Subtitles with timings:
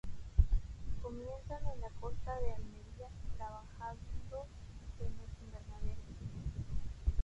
[1.03, 3.07] Comienza en la costa de Almería,
[3.37, 4.47] trabajando
[4.99, 6.15] en los invernaderos.